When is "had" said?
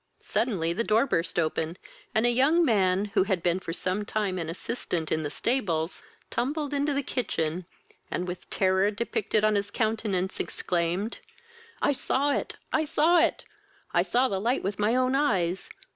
3.25-3.43